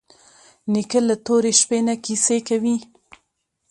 نیکه 0.71 0.99
له 1.07 1.15
تورې 1.25 1.51
شپې 1.59 1.79
نه 1.87 1.95
کیسې 2.03 2.37
کوي. 2.47 2.75